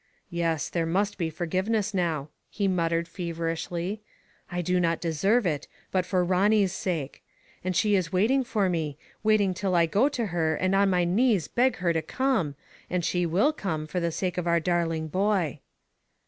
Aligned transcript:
*'Yes, 0.31 0.67
there 0.67 0.87
must 0.87 1.19
be 1.19 1.29
forgiveness 1.29 1.93
now," 1.93 2.29
he 2.49 2.67
mut 2.67 2.91
tered 2.91 3.07
feverishly;" 3.07 4.01
I 4.51 4.63
do 4.63 4.79
not 4.79 4.99
deserve 4.99 5.45
it, 5.45 5.67
but 5.91 6.07
for 6.07 6.23
Ronny's 6.25 6.73
sake. 6.73 7.21
And 7.63 7.75
she 7.75 7.93
is 7.93 8.11
waiting 8.11 8.43
for 8.43 8.67
me— 8.67 8.97
wait 9.23 9.41
ing 9.41 9.53
till 9.53 9.75
I 9.75 9.85
go 9.85 10.09
to 10.09 10.25
her 10.33 10.55
and 10.55 10.73
on 10.73 10.89
my 10.89 11.03
knees 11.03 11.47
beg 11.47 11.75
her 11.75 11.93
to 11.93 12.01
come, 12.01 12.55
and 12.89 13.05
she 13.05 13.27
will 13.27 13.53
come, 13.53 13.85
for 13.85 13.99
the 13.99 14.11
sake 14.11 14.39
of 14.39 14.47
our 14.47 14.59
dar 14.59 14.87
ling 14.87 15.05
boy." 15.07 15.59